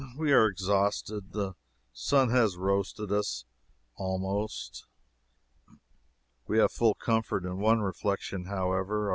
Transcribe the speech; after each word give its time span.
We 0.17 0.33
are 0.33 0.47
exhausted. 0.47 1.31
The 1.31 1.53
sun 1.93 2.31
has 2.31 2.57
roasted 2.57 3.11
us, 3.11 3.45
almost. 3.97 4.87
We 6.47 6.57
have 6.57 6.71
full 6.71 6.95
comfort 6.95 7.43
in 7.45 7.59
one 7.59 7.81
reflection, 7.81 8.45
however. 8.45 9.09